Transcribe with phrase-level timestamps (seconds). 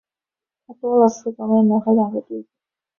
[0.65, 2.47] 她多了四个妹妹和两个弟弟